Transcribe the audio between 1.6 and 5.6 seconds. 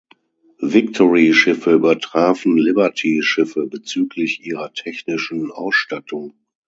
übertrafen Liberty-Schiffe bezüglich ihrer technischen